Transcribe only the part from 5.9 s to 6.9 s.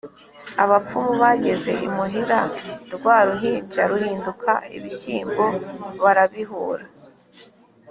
barabihura